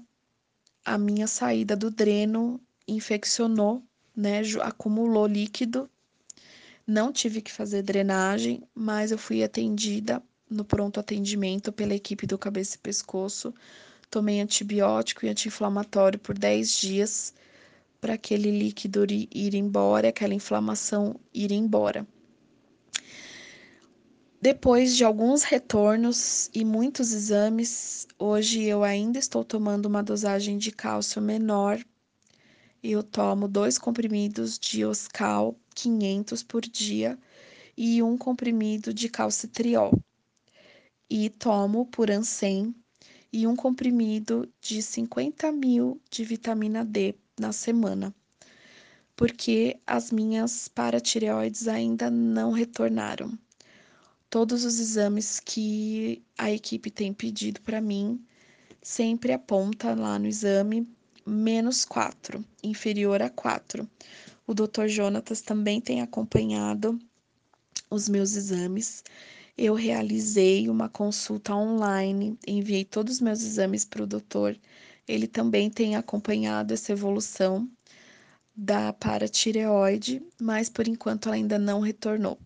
a 0.85 0.97
minha 0.97 1.27
saída 1.27 1.75
do 1.75 1.91
dreno 1.91 2.61
infeccionou, 2.87 3.83
né, 4.17 4.41
acumulou 4.63 5.27
líquido. 5.27 5.87
Não 6.85 7.13
tive 7.13 7.41
que 7.41 7.51
fazer 7.51 7.83
drenagem, 7.83 8.63
mas 8.73 9.11
eu 9.11 9.17
fui 9.17 9.43
atendida 9.43 10.23
no 10.49 10.65
pronto 10.65 10.99
atendimento 10.99 11.71
pela 11.71 11.93
equipe 11.93 12.25
do 12.25 12.37
cabeça 12.37 12.75
e 12.75 12.79
pescoço. 12.79 13.53
Tomei 14.09 14.41
antibiótico 14.41 15.25
e 15.25 15.29
anti-inflamatório 15.29 16.17
por 16.17 16.35
10 16.35 16.71
dias 16.79 17.33
para 18.01 18.13
aquele 18.13 18.49
líquido 18.49 19.05
ir 19.11 19.53
embora, 19.53 20.09
aquela 20.09 20.33
inflamação 20.33 21.19
ir 21.33 21.51
embora. 21.51 22.07
Depois 24.41 24.95
de 24.95 25.03
alguns 25.03 25.43
retornos 25.43 26.49
e 26.53 26.63
muitos 26.63 27.11
exames, 27.11 28.07
hoje 28.17 28.63
eu 28.63 28.83
ainda 28.83 29.19
estou 29.19 29.43
tomando 29.43 29.87
uma 29.87 30.03
dosagem 30.03 30.57
de 30.57 30.71
cálcio 30.71 31.21
menor. 31.21 31.79
Eu 32.89 33.03
tomo 33.03 33.49
dois 33.49 33.77
comprimidos 33.77 34.57
de 34.57 34.85
Oscal 34.85 35.59
500 35.75 36.41
por 36.41 36.61
dia 36.61 37.19
e 37.75 38.01
um 38.01 38.17
comprimido 38.17 38.93
de 38.93 39.09
calcitriol. 39.09 39.91
E 41.09 41.29
tomo 41.29 41.85
por 41.87 42.09
Ansem 42.09 42.73
e 43.33 43.45
um 43.45 43.57
comprimido 43.57 44.49
de 44.61 44.81
50 44.81 45.51
mil 45.51 46.01
de 46.09 46.23
vitamina 46.23 46.85
D 46.85 47.13
na 47.37 47.51
semana, 47.51 48.15
porque 49.17 49.81
as 49.85 50.09
minhas 50.09 50.69
paratireoides 50.69 51.67
ainda 51.67 52.09
não 52.09 52.53
retornaram 52.53 53.37
todos 54.29 54.63
os 54.63 54.79
exames 54.79 55.41
que 55.41 56.23
a 56.37 56.49
equipe 56.49 56.89
tem 56.89 57.13
pedido 57.13 57.61
para 57.63 57.81
mim 57.81 58.25
sempre 58.81 59.33
aponta 59.33 59.93
lá 59.93 60.17
no 60.17 60.27
exame 60.27 60.87
menos 61.27 61.83
4, 61.83 62.43
inferior 62.63 63.21
a 63.21 63.29
4. 63.29 63.87
O 64.47 64.53
Dr. 64.53 64.87
Jonatas 64.87 65.41
também 65.41 65.81
tem 65.81 66.01
acompanhado 66.01 66.97
os 67.89 68.07
meus 68.07 68.35
exames. 68.35 69.03
Eu 69.57 69.73
realizei 69.73 70.69
uma 70.69 70.87
consulta 70.87 71.53
online, 71.53 72.37
enviei 72.47 72.85
todos 72.85 73.15
os 73.15 73.21
meus 73.21 73.41
exames 73.41 73.83
para 73.83 74.03
o 74.03 74.07
doutor. 74.07 74.57
Ele 75.05 75.27
também 75.27 75.69
tem 75.69 75.95
acompanhado 75.97 76.73
essa 76.73 76.93
evolução 76.93 77.69
da 78.55 78.93
paratireoide, 78.93 80.23
mas 80.39 80.69
por 80.69 80.87
enquanto 80.87 81.27
ela 81.27 81.35
ainda 81.35 81.59
não 81.59 81.81
retornou. 81.81 82.39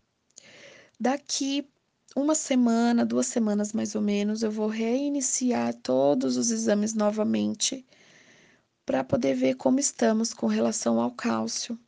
Daqui 0.99 1.67
uma 2.15 2.35
semana, 2.35 3.05
duas 3.05 3.27
semanas 3.27 3.73
mais 3.73 3.95
ou 3.95 4.01
menos, 4.01 4.41
eu 4.43 4.51
vou 4.51 4.67
reiniciar 4.67 5.73
todos 5.75 6.35
os 6.35 6.51
exames 6.51 6.93
novamente 6.93 7.85
para 8.85 9.03
poder 9.03 9.35
ver 9.35 9.55
como 9.55 9.79
estamos 9.79 10.33
com 10.33 10.47
relação 10.47 10.99
ao 10.99 11.11
cálcio. 11.11 11.79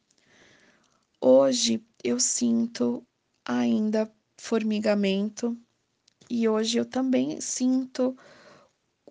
Hoje 1.19 1.83
eu 2.03 2.19
sinto 2.19 3.05
ainda 3.45 4.12
formigamento 4.38 5.57
e 6.29 6.47
hoje 6.47 6.77
eu 6.77 6.85
também 6.85 7.39
sinto 7.41 8.17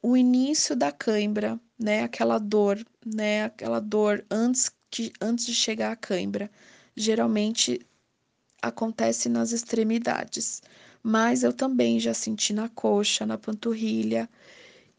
o 0.03 0.17
início 0.17 0.75
da 0.75 0.91
cãibra, 0.91 1.61
né? 1.79 2.03
Aquela 2.03 2.39
dor, 2.39 2.85
né? 3.05 3.45
Aquela 3.45 3.81
dor 3.81 4.25
antes 4.31 4.71
que 4.91 5.13
antes 5.21 5.47
de 5.47 5.55
chegar 5.55 5.93
à 5.93 5.97
cãibra. 5.97 6.51
Geralmente 6.95 7.81
acontece 8.61 9.29
nas 9.29 9.53
extremidades 9.53 10.63
mas 11.03 11.43
eu 11.43 11.53
também 11.53 11.99
já 11.99 12.15
senti 12.15 12.53
na 12.53 12.69
coxa, 12.69 13.27
na 13.27 13.37
panturrilha 13.37 14.29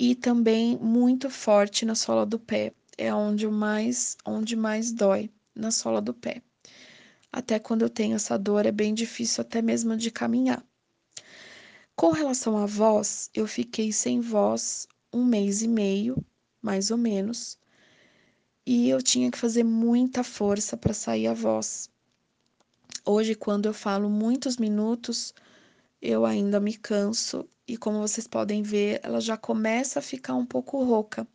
e 0.03 0.15
também 0.15 0.77
muito 0.79 1.29
forte 1.29 1.86
na 1.86 1.95
sola 1.95 2.25
do 2.25 2.38
pé. 2.38 2.74
É 2.98 3.13
onde 3.13 3.48
mais, 3.48 4.17
onde 4.25 4.53
mais 4.53 4.91
dói, 4.91 5.29
na 5.55 5.72
sola 5.72 6.01
do 6.01 6.13
pé. 6.13 6.41
Até 7.31 7.57
quando 7.57 7.83
eu 7.83 7.89
tenho 7.89 8.17
essa 8.17 8.38
dor 8.38 8.65
é 8.65 8.72
bem 8.72 8.93
difícil 8.93 9.39
até 9.39 9.62
mesmo 9.62 9.95
de 9.95 10.12
caminhar. 10.12 10.62
Com 11.95 12.12
relação 12.12 12.57
à 12.57 12.65
voz, 12.65 13.29
eu 13.33 13.48
fiquei 13.48 13.93
sem 13.93 14.19
voz 14.19 14.89
um 15.13 15.24
mês 15.24 15.62
e 15.62 15.69
meio, 15.69 16.17
mais 16.62 16.91
ou 16.91 16.98
menos, 16.98 17.57
e 18.65 18.89
eu 18.89 19.01
tinha 19.01 19.31
que 19.31 19.38
fazer 19.38 19.63
muita 19.63 20.22
força 20.22 20.75
para 20.75 20.93
sair 20.93 21.27
a 21.27 21.33
voz. 21.33 21.89
Hoje, 23.05 23.36
quando 23.36 23.67
eu 23.67 23.74
falo 23.74 24.10
muitos 24.10 24.57
minutos, 24.57 25.33
eu 26.01 26.25
ainda 26.25 26.60
me 26.60 26.75
canso 26.75 27.48
e, 27.67 27.77
como 27.77 28.00
vocês 28.00 28.27
podem 28.27 28.62
ver, 28.63 29.00
ela 29.03 29.20
já 29.22 29.38
começa 29.38 30.00
a 30.00 30.01
ficar 30.01 30.36
um 30.36 30.46
pouco 30.46 30.84
rouca. 30.84 31.27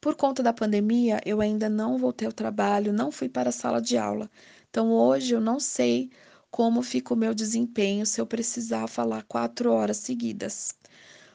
Por 0.00 0.14
conta 0.16 0.42
da 0.42 0.52
pandemia, 0.52 1.20
eu 1.24 1.40
ainda 1.40 1.68
não 1.68 1.98
voltei 1.98 2.26
ao 2.26 2.32
trabalho, 2.32 2.92
não 2.92 3.10
fui 3.10 3.28
para 3.28 3.48
a 3.50 3.52
sala 3.52 3.80
de 3.80 3.96
aula. 3.98 4.30
Então, 4.70 4.92
hoje 4.92 5.34
eu 5.34 5.40
não 5.40 5.58
sei 5.60 6.10
como 6.50 6.82
fica 6.82 7.14
o 7.14 7.16
meu 7.16 7.34
desempenho 7.34 8.06
se 8.06 8.20
eu 8.20 8.26
precisar 8.26 8.86
falar 8.88 9.22
quatro 9.24 9.72
horas 9.72 9.98
seguidas. 9.98 10.74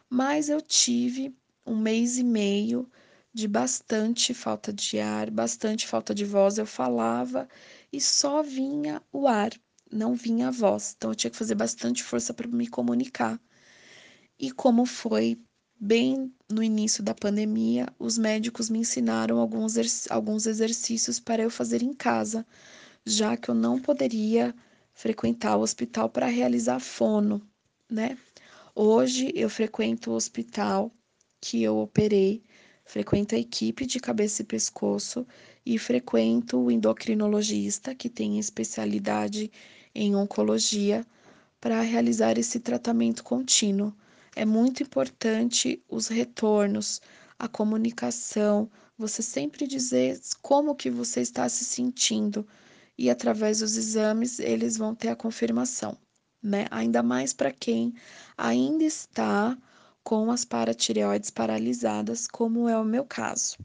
Mas 0.10 0.50
eu 0.50 0.62
tive 0.62 1.36
um 1.66 1.76
mês 1.78 2.18
e 2.18 2.24
meio 2.24 2.90
de 3.34 3.48
bastante 3.48 4.34
falta 4.34 4.72
de 4.74 5.00
ar, 5.00 5.30
bastante 5.32 5.88
falta 5.88 6.14
de 6.14 6.26
voz. 6.26 6.58
Eu 6.58 6.66
falava 6.66 7.48
e 7.92 8.00
só 8.02 8.44
vinha 8.44 9.02
o 9.12 9.28
ar 9.28 9.52
não 9.92 10.16
vinha 10.16 10.48
a 10.48 10.52
voz, 10.52 10.96
então 10.96 11.12
eu 11.12 11.16
tinha 11.16 11.30
que 11.30 11.38
fazer 11.38 11.56
bastante 11.56 12.02
força 12.04 12.34
para 12.34 12.48
me 12.48 12.68
comunicar. 12.68 13.40
E 14.44 14.50
como 14.50 14.88
foi 14.88 15.40
bem 15.80 16.34
no 16.50 16.64
início 16.64 17.04
da 17.04 17.14
pandemia, 17.14 17.88
os 18.00 18.18
médicos 18.18 18.72
me 18.72 18.80
ensinaram 18.80 19.38
alguns, 19.38 19.76
alguns 20.10 20.48
exercícios 20.48 21.20
para 21.20 21.44
eu 21.44 21.50
fazer 21.52 21.84
em 21.84 21.94
casa, 21.94 22.44
já 23.06 23.38
que 23.38 23.50
eu 23.50 23.54
não 23.54 23.80
poderia 23.80 24.56
frequentar 24.94 25.58
o 25.58 25.62
hospital 25.62 26.10
para 26.10 26.26
realizar 26.26 26.80
fono, 26.80 27.40
né? 27.88 28.18
Hoje 28.74 29.32
eu 29.36 29.48
frequento 29.48 30.10
o 30.10 30.16
hospital 30.16 30.92
que 31.40 31.62
eu 31.62 31.78
operei, 31.78 32.42
frequento 32.84 33.36
a 33.36 33.38
equipe 33.38 33.86
de 33.86 34.00
cabeça 34.00 34.42
e 34.42 34.46
pescoço 34.46 35.24
e 35.64 35.78
frequento 35.78 36.58
o 36.58 36.72
endocrinologista, 36.72 37.94
que 37.94 38.10
tem 38.10 38.40
especialidade 38.40 39.52
em 39.94 40.16
oncologia 40.16 41.06
para 41.60 41.82
realizar 41.82 42.40
esse 42.40 42.60
tratamento 42.60 43.24
contínuo. 43.24 43.94
É 44.36 44.46
muito 44.46 44.82
importante 44.84 45.84
os 45.90 46.08
retornos, 46.08 47.02
a 47.38 47.48
comunicação, 47.48 48.70
você 48.98 49.22
sempre 49.22 49.68
dizer 49.68 50.20
como 50.42 50.76
que 50.76 50.90
você 50.90 51.22
está 51.22 51.50
se 51.50 51.66
sentindo 51.66 52.48
e 52.98 53.10
através 53.10 53.60
dos 53.60 53.76
exames 53.76 54.40
eles 54.40 54.78
vão 54.78 54.96
ter 54.96 55.10
a 55.10 55.16
confirmação, 55.16 55.98
né? 56.42 56.66
Ainda 56.72 57.02
mais 57.04 57.34
para 57.34 57.52
quem 57.52 57.94
ainda 58.38 58.84
está 58.84 59.58
com 60.04 60.32
as 60.32 60.46
paratireoides 60.46 61.30
paralisadas, 61.30 62.28
como 62.28 62.70
é 62.70 62.78
o 62.78 62.86
meu 62.86 63.04
caso. 63.06 63.58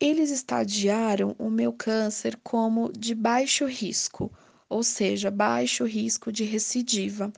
Eles 0.00 0.30
estadiaram 0.30 1.34
o 1.38 1.50
meu 1.50 1.72
câncer 1.72 2.38
como 2.42 2.92
de 2.92 3.14
baixo 3.14 3.66
risco, 3.66 4.32
ou 4.68 4.82
seja, 4.82 5.30
baixo 5.30 5.84
risco 5.84 6.32
de 6.32 6.44
recidiva. 6.44 7.32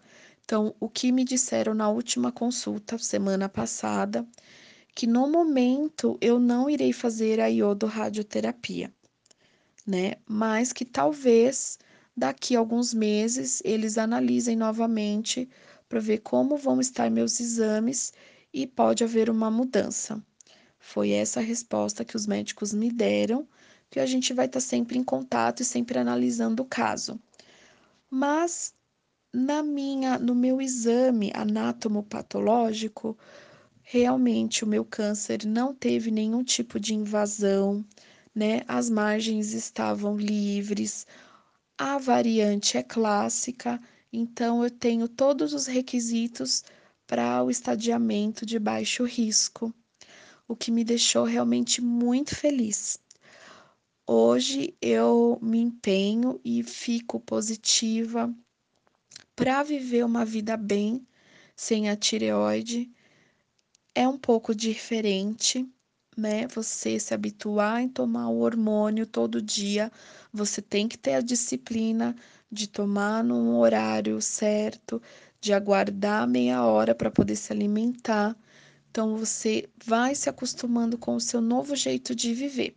Então, 0.47 0.77
o 0.79 0.89
que 0.89 1.11
me 1.11 1.25
disseram 1.25 1.75
na 1.75 1.89
última 1.89 2.31
consulta, 2.31 2.97
semana 2.99 3.49
passada, 3.49 4.25
que 4.95 5.05
no 5.05 5.29
momento 5.29 6.17
eu 6.21 6.39
não 6.39 6.71
irei 6.71 6.93
fazer 6.93 7.41
a 7.41 7.49
iodoradioterapia, 7.49 8.95
né? 9.85 10.13
Mas 10.25 10.73
que 10.73 10.85
talvez 10.85 11.81
daqui 12.17 12.55
a 12.55 12.61
alguns 12.61 12.95
meses 12.95 13.61
eles 13.65 13.99
analisem 13.99 14.55
novamente 14.55 15.49
para 15.89 15.99
ver 15.99 16.19
como 16.19 16.57
vão 16.57 16.81
estar 16.81 17.11
meus 17.11 17.41
exames 17.41 18.13
e 18.55 18.69
pode 18.69 19.03
haver 19.03 19.29
uma 19.29 19.51
mudança. 19.51 20.25
Foi 20.79 21.11
essa 21.11 21.41
a 21.41 21.43
resposta 21.43 22.05
que 22.05 22.15
os 22.15 22.25
médicos 22.25 22.73
me 22.73 22.93
deram, 22.93 23.49
que 23.91 23.99
a 23.99 24.07
gente 24.07 24.33
vai 24.33 24.47
estar 24.47 24.61
sempre 24.61 24.97
em 24.97 25.03
contato 25.03 25.63
e 25.63 25.65
sempre 25.65 25.99
analisando 25.99 26.63
o 26.63 26.67
caso. 26.67 27.21
Mas 28.09 28.76
na 29.37 29.63
minha, 29.63 30.19
no 30.19 30.35
meu 30.35 30.63
exame 30.63 31.31
anatomopatológico, 31.35 33.19
realmente 33.83 34.65
o 34.65 34.67
meu 34.67 34.83
câncer 34.83 35.45
não 35.45 35.75
teve 35.75 36.11
nenhum 36.11 36.43
tipo 36.43 36.81
de 36.81 36.95
invasão, 36.95 37.85
né? 38.35 38.63
As 38.67 38.89
margens 38.89 39.53
estavam 39.53 40.17
livres, 40.17 41.07
a 41.77 41.99
variante 41.99 42.79
é 42.79 42.83
clássica, 42.83 43.79
então 44.11 44.65
eu 44.65 44.71
tenho 44.71 45.07
todos 45.07 45.53
os 45.53 45.67
requisitos 45.67 46.65
para 47.07 47.43
o 47.45 47.51
estadiamento 47.51 48.47
de 48.47 48.59
baixo 48.59 49.05
risco, 49.05 49.71
o 50.49 50.57
que 50.57 50.71
me 50.71 50.83
deixou 50.83 51.25
realmente 51.25 51.83
muito 51.83 52.35
feliz. 52.35 52.99
Hoje 54.07 54.75
eu 54.81 55.39
me 55.43 55.59
empenho 55.59 56.41
e 56.43 56.63
fico 56.63 57.21
positiva 57.21 58.35
para 59.37 59.63
viver 59.63 60.03
uma 60.03 60.25
vida 60.25 60.57
bem 60.57 61.07
sem 61.55 61.91
a 61.91 61.95
tireoide. 61.95 62.91
É 63.95 64.09
um 64.09 64.17
pouco 64.17 64.55
diferente, 64.55 65.69
né? 66.17 66.47
Você 66.49 66.99
se 66.99 67.13
habituar 67.13 67.83
em 67.83 67.89
tomar 67.89 68.31
o 68.31 68.41
hormônio 68.41 69.07
todo 69.07 69.43
dia, 69.43 69.93
você 70.33 70.63
tem 70.63 70.89
que 70.89 70.97
ter 70.97 71.15
a 71.15 71.21
disciplina 71.21 72.17
de 72.51 72.67
tomar 72.67 73.23
num 73.23 73.59
horário 73.59 74.21
certo, 74.23 75.03
de 75.39 75.53
aguardar 75.53 76.27
meia 76.27 76.65
hora 76.65 76.95
para 76.95 77.11
poder 77.11 77.37
se 77.37 77.53
alimentar. 77.53 78.35
Então 78.91 79.17
você 79.19 79.69
vai 79.85 80.15
se 80.15 80.31
acostumando 80.31 80.97
com 80.97 81.15
o 81.15 81.21
seu 81.21 81.43
novo 81.43 81.77
jeito 81.77 82.15
de 82.15 82.33
viver. 82.33 82.75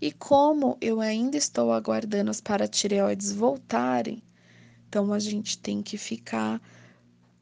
E 0.00 0.10
como 0.10 0.78
eu 0.80 0.98
ainda 0.98 1.36
estou 1.36 1.70
aguardando 1.70 2.30
as 2.30 2.40
paratireoides 2.40 3.32
voltarem, 3.32 4.22
então 4.90 5.12
a 5.12 5.20
gente 5.20 5.56
tem 5.56 5.80
que 5.84 5.96
ficar 5.96 6.60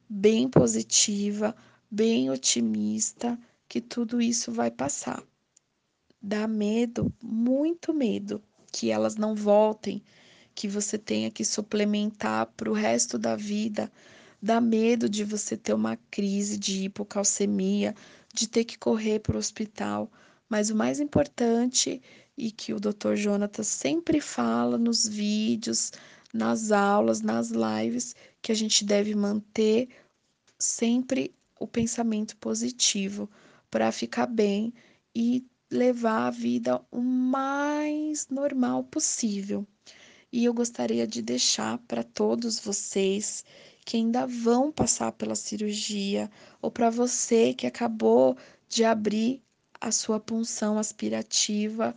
bem 0.06 0.50
positiva, 0.50 1.56
bem 1.90 2.28
otimista, 2.28 3.38
que 3.66 3.80
tudo 3.80 4.20
isso 4.20 4.52
vai 4.52 4.70
passar. 4.70 5.22
Dá 6.20 6.46
medo, 6.46 7.10
muito 7.22 7.94
medo, 7.94 8.42
que 8.70 8.90
elas 8.90 9.16
não 9.16 9.34
voltem, 9.34 10.02
que 10.54 10.68
você 10.68 10.98
tenha 10.98 11.30
que 11.30 11.42
suplementar 11.42 12.52
para 12.54 12.70
o 12.70 12.74
resto 12.74 13.18
da 13.18 13.34
vida. 13.34 13.90
Dá 14.42 14.60
medo 14.60 15.08
de 15.08 15.24
você 15.24 15.56
ter 15.56 15.72
uma 15.72 15.96
crise 16.10 16.58
de 16.58 16.84
hipocalcemia, 16.84 17.94
de 18.34 18.46
ter 18.46 18.64
que 18.64 18.76
correr 18.76 19.20
para 19.20 19.36
o 19.36 19.38
hospital. 19.38 20.12
Mas 20.50 20.68
o 20.68 20.76
mais 20.76 21.00
importante 21.00 22.02
e 22.36 22.52
que 22.52 22.74
o 22.74 22.78
Dr. 22.78 23.14
Jonatas 23.16 23.68
sempre 23.68 24.20
fala 24.20 24.76
nos 24.76 25.08
vídeos, 25.08 25.92
nas 26.32 26.70
aulas, 26.70 27.20
nas 27.20 27.50
lives, 27.50 28.14
que 28.42 28.52
a 28.52 28.54
gente 28.54 28.84
deve 28.84 29.14
manter 29.14 29.88
sempre 30.58 31.34
o 31.58 31.66
pensamento 31.66 32.36
positivo 32.36 33.28
para 33.70 33.92
ficar 33.92 34.26
bem 34.26 34.72
e 35.14 35.44
levar 35.70 36.26
a 36.26 36.30
vida 36.30 36.80
o 36.90 37.00
mais 37.00 38.28
normal 38.28 38.84
possível. 38.84 39.66
E 40.32 40.44
eu 40.44 40.52
gostaria 40.52 41.06
de 41.06 41.22
deixar 41.22 41.78
para 41.86 42.02
todos 42.02 42.58
vocês 42.58 43.44
que 43.84 43.96
ainda 43.96 44.26
vão 44.26 44.70
passar 44.70 45.12
pela 45.12 45.34
cirurgia, 45.34 46.30
ou 46.60 46.70
para 46.70 46.90
você 46.90 47.54
que 47.54 47.66
acabou 47.66 48.36
de 48.68 48.84
abrir 48.84 49.42
a 49.80 49.90
sua 49.90 50.20
punção 50.20 50.78
aspirativa, 50.78 51.94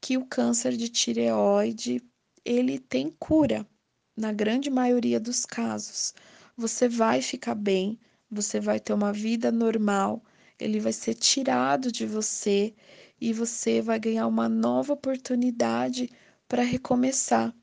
que 0.00 0.16
o 0.16 0.24
câncer 0.24 0.76
de 0.76 0.88
tireoide 0.88 2.02
ele 2.44 2.78
tem 2.78 3.10
cura, 3.18 3.66
na 4.16 4.32
grande 4.32 4.70
maioria 4.70 5.20
dos 5.20 5.44
casos. 5.44 6.14
Você 6.56 6.88
vai 6.88 7.22
ficar 7.22 7.54
bem, 7.54 7.98
você 8.30 8.60
vai 8.60 8.78
ter 8.80 8.92
uma 8.92 9.12
vida 9.12 9.50
normal, 9.50 10.22
ele 10.58 10.78
vai 10.80 10.92
ser 10.92 11.14
tirado 11.14 11.90
de 11.90 12.06
você 12.06 12.74
e 13.20 13.32
você 13.32 13.80
vai 13.80 13.98
ganhar 13.98 14.26
uma 14.26 14.48
nova 14.48 14.92
oportunidade 14.92 16.10
para 16.48 16.62
recomeçar 16.62 17.54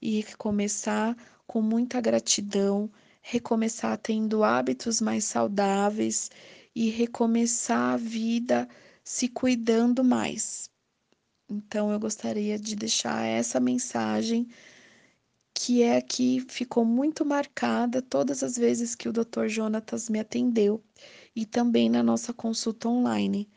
e 0.00 0.20
recomeçar 0.20 1.16
com 1.46 1.62
muita 1.62 2.00
gratidão, 2.00 2.90
recomeçar 3.20 3.96
tendo 3.98 4.42
hábitos 4.42 5.00
mais 5.00 5.24
saudáveis 5.24 6.30
e 6.74 6.90
recomeçar 6.90 7.94
a 7.94 7.96
vida 7.96 8.68
se 9.04 9.28
cuidando 9.28 10.02
mais. 10.02 10.71
Então 11.52 11.92
eu 11.92 12.00
gostaria 12.00 12.58
de 12.58 12.74
deixar 12.74 13.26
essa 13.26 13.60
mensagem 13.60 14.48
que 15.54 15.82
é 15.82 16.00
que 16.00 16.40
ficou 16.48 16.82
muito 16.84 17.26
marcada 17.26 18.00
todas 18.00 18.42
as 18.42 18.56
vezes 18.56 18.94
que 18.94 19.06
o 19.06 19.12
Dr. 19.12 19.48
Jonatas 19.48 20.08
me 20.08 20.18
atendeu 20.18 20.82
e 21.36 21.44
também 21.44 21.90
na 21.90 22.02
nossa 22.02 22.32
consulta 22.32 22.88
online. 22.88 23.48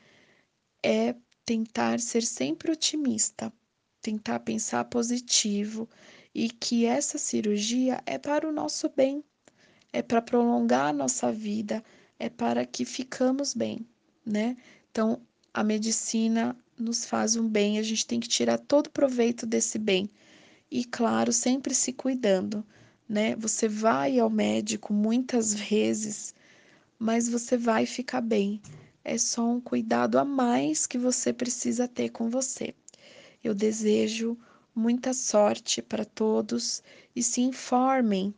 É 0.83 1.15
tentar 1.45 2.01
ser 2.01 2.23
sempre 2.23 2.71
otimista, 2.71 3.51
tentar 4.01 4.41
pensar 4.41 4.83
positivo 4.85 5.89
e 6.33 6.49
que 6.49 6.85
essa 6.85 7.17
cirurgia 7.17 8.01
é 8.05 8.17
para 8.17 8.47
o 8.47 8.51
nosso 8.51 8.89
bem, 8.89 9.23
é 9.93 10.01
para 10.01 10.21
prolongar 10.21 10.89
a 10.89 10.93
nossa 10.93 11.31
vida, 11.31 11.81
é 12.19 12.29
para 12.29 12.65
que 12.65 12.83
ficamos 12.83 13.53
bem, 13.53 13.87
né? 14.25 14.57
Então, 14.91 15.21
a 15.53 15.63
medicina 15.63 16.55
nos 16.77 17.05
faz 17.05 17.35
um 17.35 17.47
bem, 17.47 17.79
a 17.79 17.83
gente 17.83 18.05
tem 18.05 18.19
que 18.19 18.27
tirar 18.27 18.57
todo 18.57 18.89
proveito 18.89 19.45
desse 19.45 19.77
bem. 19.77 20.09
E 20.69 20.83
claro, 20.83 21.31
sempre 21.31 21.73
se 21.73 21.93
cuidando, 21.93 22.65
né? 23.07 23.35
Você 23.37 23.67
vai 23.67 24.19
ao 24.19 24.29
médico 24.29 24.93
muitas 24.93 25.53
vezes, 25.53 26.33
mas 26.99 27.29
você 27.29 27.57
vai 27.57 27.85
ficar 27.85 28.21
bem. 28.21 28.61
É 29.03 29.17
só 29.17 29.47
um 29.47 29.61
cuidado 29.61 30.17
a 30.17 30.25
mais 30.25 30.87
que 30.87 30.97
você 30.97 31.31
precisa 31.31 31.87
ter 31.87 32.09
com 32.09 32.29
você. 32.29 32.73
Eu 33.43 33.53
desejo 33.53 34.37
muita 34.73 35.13
sorte 35.13 35.81
para 35.81 36.03
todos 36.03 36.83
e 37.15 37.23
se 37.23 37.41
informem, 37.41 38.33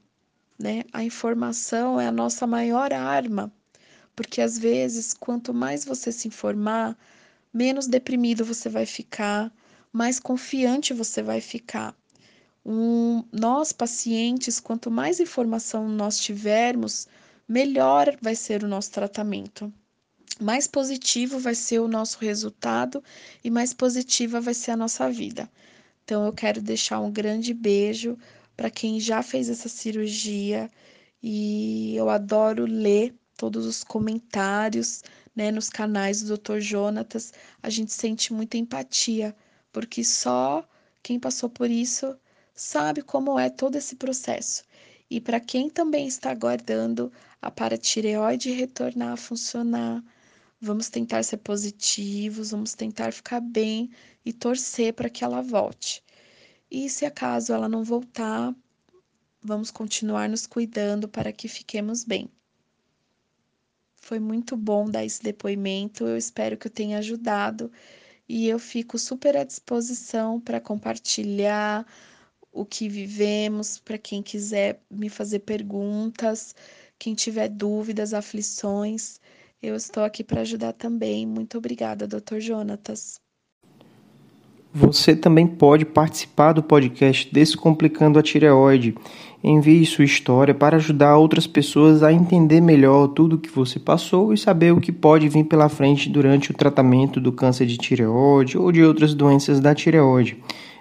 né? 0.60 0.84
A 0.92 1.04
informação 1.04 2.00
é 2.00 2.08
a 2.08 2.12
nossa 2.12 2.46
maior 2.46 2.94
arma, 2.94 3.52
porque 4.16 4.42
às 4.42 4.58
vezes, 4.58 5.14
quanto 5.14 5.54
mais 5.54 5.86
você 5.86 6.12
se 6.12 6.28
informar, 6.28 6.98
menos 7.54 7.88
deprimido 7.88 8.46
você 8.46 8.70
vai 8.70 8.86
ficar, 8.86 9.52
mais 9.92 10.20
confiante 10.20 10.94
você 10.94 11.22
vai 11.22 11.42
ficar. 11.42 11.96
Um, 12.66 13.24
nós, 13.32 13.72
pacientes, 13.72 14.60
quanto 14.60 14.92
mais 14.92 15.20
informação 15.20 15.88
nós 15.88 16.20
tivermos, 16.20 17.08
melhor 17.48 18.18
vai 18.22 18.36
ser 18.36 18.64
o 18.64 18.68
nosso 18.68 18.92
tratamento. 18.92 19.72
Mais 20.40 20.68
positivo 20.68 21.40
vai 21.40 21.56
ser 21.56 21.80
o 21.80 21.88
nosso 21.88 22.20
resultado 22.20 23.04
e 23.44 23.50
mais 23.50 23.74
positiva 23.74 24.42
vai 24.42 24.54
ser 24.54 24.72
a 24.72 24.78
nossa 24.78 25.10
vida. 25.10 25.50
Então, 26.04 26.26
eu 26.26 26.34
quero 26.34 26.62
deixar 26.62 27.00
um 27.00 27.12
grande 27.12 27.54
beijo 27.54 28.18
para 28.56 28.70
quem 28.70 29.00
já 29.00 29.24
fez 29.24 29.50
essa 29.50 29.70
cirurgia 29.70 30.70
e 31.24 31.96
eu 31.96 32.10
adoro 32.10 32.66
ler 32.66 33.16
todos 33.38 33.66
os 33.66 33.84
comentários 33.84 35.04
né, 35.38 35.52
nos 35.52 35.70
canais 35.70 36.24
do 36.24 36.36
Dr. 36.36 36.60
Jonatas, 36.60 37.32
a 37.62 37.70
gente 37.70 37.94
sente 37.94 38.34
muita 38.34 38.58
empatia, 38.58 39.36
porque 39.72 40.04
só 40.04 40.68
quem 41.04 41.20
passou 41.20 41.48
por 41.48 41.70
isso 41.70 42.18
sabe 42.56 43.04
como 43.04 43.38
é 43.38 43.48
todo 43.48 43.76
esse 43.76 43.96
processo. 43.96 44.64
E 45.12 45.22
para 45.22 45.40
quem 45.40 45.70
também 45.70 46.08
está 46.08 46.32
aguardando 46.32 47.12
a 47.40 47.52
paratireoide 47.52 48.50
retornar 48.52 49.14
a 49.14 49.18
funcionar, 49.18 50.04
vamos 50.60 50.90
tentar 50.90 51.22
ser 51.22 51.38
positivos, 51.38 52.50
vamos 52.50 52.74
tentar 52.74 53.14
ficar 53.14 53.40
bem 53.40 53.92
e 54.26 54.34
torcer 54.34 54.92
para 54.94 55.08
que 55.08 55.24
ela 55.24 55.44
volte. 55.44 56.04
E 56.70 56.90
se 56.90 57.06
acaso 57.06 57.54
ela 57.54 57.70
não 57.70 57.84
voltar, 57.84 58.56
vamos 59.40 59.70
continuar 59.70 60.28
nos 60.28 60.48
cuidando 60.48 61.08
para 61.08 61.32
que 61.32 61.48
fiquemos 61.48 62.04
bem. 62.04 62.28
Foi 64.08 64.20
muito 64.20 64.56
bom 64.56 64.90
dar 64.90 65.04
esse 65.04 65.22
depoimento. 65.22 66.06
Eu 66.08 66.16
espero 66.18 66.56
que 66.58 66.68
eu 66.68 66.72
tenha 66.72 66.98
ajudado 67.00 67.70
e 68.30 68.48
eu 68.48 68.60
fico 68.60 68.98
super 69.00 69.36
à 69.38 69.44
disposição 69.44 70.40
para 70.40 70.62
compartilhar 70.62 71.86
o 72.52 72.66
que 72.66 72.88
vivemos, 72.90 73.80
para 73.80 73.98
quem 73.98 74.24
quiser 74.24 74.82
me 74.90 75.10
fazer 75.10 75.40
perguntas, 75.40 76.56
quem 77.00 77.16
tiver 77.16 77.50
dúvidas, 77.50 78.14
aflições, 78.14 79.20
eu 79.62 79.76
estou 79.76 80.04
aqui 80.04 80.24
para 80.24 80.42
ajudar 80.42 80.74
também. 80.74 81.26
Muito 81.26 81.58
obrigada, 81.58 82.08
Dr. 82.08 82.40
Jonatas. 82.40 83.22
Você 84.80 85.16
também 85.16 85.48
pode 85.48 85.86
participar 85.86 86.54
do 86.54 86.62
podcast 86.62 87.28
Descomplicando 87.34 88.20
a 88.20 88.22
Tireoide. 88.22 88.94
Envie 89.44 89.84
sua 89.88 90.06
história 90.06 90.54
para 90.54 90.78
ajudar 90.78 91.18
outras 91.18 91.48
pessoas 91.48 92.04
a 92.04 92.14
entender 92.14 92.62
melhor 92.62 93.08
tudo 93.08 93.38
o 93.38 93.40
que 93.40 93.50
você 93.50 93.80
passou 93.80 94.32
e 94.32 94.38
saber 94.38 94.72
o 94.72 94.80
que 94.80 94.92
pode 94.92 95.28
vir 95.30 95.46
pela 95.46 95.68
frente 95.68 96.08
durante 96.08 96.52
o 96.52 96.54
tratamento 96.54 97.20
do 97.20 97.32
câncer 97.32 97.66
de 97.66 97.76
tireoide 97.76 98.56
ou 98.56 98.72
de 98.72 98.84
outras 98.84 99.16
doenças 99.16 99.60
da 99.60 99.74
tireoide. 99.74 100.38